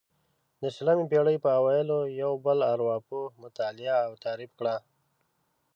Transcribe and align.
د 0.61 0.63
شلمې 0.75 1.05
پېړۍ 1.11 1.37
په 1.43 1.49
اوایلو 1.59 1.99
یو 2.21 2.31
بل 2.45 2.59
ارواپوه 2.73 3.25
مطالعه 3.43 3.95
او 4.07 4.11
تعریف 4.25 4.51
کړه. 4.59 4.75